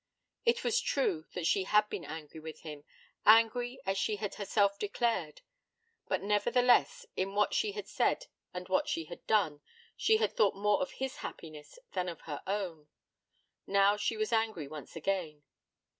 It 0.45 0.63
was 0.63 0.81
true 0.81 1.25
that 1.33 1.45
she 1.45 1.65
had 1.65 1.87
been 1.87 2.05
angry 2.05 2.39
with 2.39 2.61
him 2.61 2.85
angry, 3.23 3.79
as 3.85 3.99
she 3.99 4.15
had 4.15 4.33
herself 4.33 4.79
declared; 4.79 5.41
but 6.07 6.23
nevertheless, 6.23 7.05
in 7.15 7.35
what 7.35 7.53
she 7.53 7.73
had 7.73 7.87
said 7.87 8.25
and 8.51 8.67
what 8.67 8.89
she 8.89 9.05
had 9.05 9.27
done, 9.27 9.61
she 9.95 10.17
had 10.17 10.35
thought 10.35 10.55
more 10.55 10.81
of 10.81 10.93
his 10.93 11.17
happiness 11.17 11.77
than 11.91 12.09
of 12.09 12.21
her 12.21 12.41
own. 12.47 12.87
Now 13.67 13.95
she 13.95 14.17
was 14.17 14.33
angry 14.33 14.67
once 14.67 14.95
again. 14.95 15.43